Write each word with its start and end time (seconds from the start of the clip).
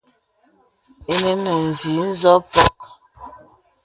Ìnə 1.13 1.31
nə̀ 1.43 1.53
inzì 1.63 1.93
nzo 2.09 2.33
mpɔk. 2.43 2.79